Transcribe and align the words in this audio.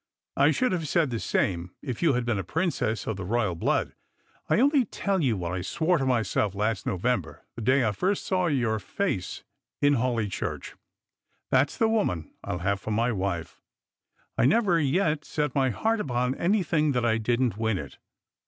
I 0.35 0.49
should 0.49 0.71
have 0.71 0.87
said 0.87 1.11
the 1.11 1.19
same 1.19 1.75
if 1.83 2.01
you 2.01 2.13
had 2.13 2.25
been 2.25 2.39
a 2.39 2.43
princess 2.43 3.05
of 3.05 3.17
the 3.17 3.23
blood 3.23 3.45
royal. 3.61 3.91
I 4.49 4.59
only 4.59 4.83
tell 4.85 5.21
you 5.21 5.37
what 5.37 5.51
I 5.51 5.61
swore 5.61 5.99
to 5.99 6.07
myself 6.07 6.55
last 6.55 6.87
November, 6.87 7.45
the 7.55 7.61
day 7.61 7.87
I 7.87 7.91
tirst 7.91 8.25
saw 8.25 8.47
your 8.47 8.79
face 8.79 9.43
in 9.79 9.97
Hawleigh 9.97 10.31
church: 10.31 10.73
That's 11.51 11.77
the 11.77 11.87
woman 11.87 12.33
I'll 12.43 12.57
have 12.65 12.81
for 12.81 12.89
my 12.89 13.11
wife. 13.11 13.61
I 14.39 14.47
never 14.47 14.79
yet 14.79 15.23
set 15.23 15.53
my 15.53 15.69
heart 15.69 15.99
upon 15.99 16.33
anything 16.33 16.93
that 16.93 17.05
I 17.05 17.19
didn't 17.19 17.59
win 17.59 17.77
it. 17.77 17.99